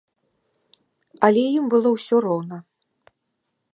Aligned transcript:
Але 1.27 1.43
ім 1.59 1.65
было 1.75 1.89
ўсё 1.97 2.15
роўна. 2.29 2.57